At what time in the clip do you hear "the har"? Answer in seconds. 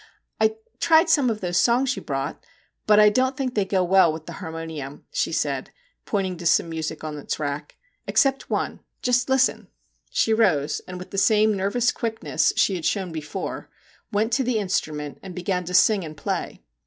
4.25-4.51